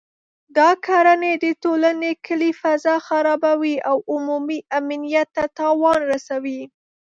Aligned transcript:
دا 0.57 0.69
کړنې 0.87 1.33
د 1.43 1.45
ټولنې 1.63 2.11
کلي 2.25 2.51
فضا 2.61 2.95
خرابوي 3.07 3.75
او 3.89 3.97
عمومي 4.13 4.59
امنیت 4.79 5.27
ته 5.35 5.43
تاوان 5.59 5.99
رسوي 6.11 6.61